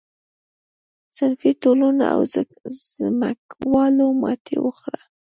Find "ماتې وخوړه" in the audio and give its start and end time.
4.21-5.01